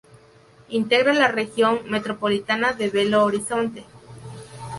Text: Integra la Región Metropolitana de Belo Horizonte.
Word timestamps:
Integra 0.69 1.13
la 1.13 1.27
Región 1.27 1.81
Metropolitana 1.85 2.73
de 2.73 2.89
Belo 2.89 3.23
Horizonte. 3.23 3.85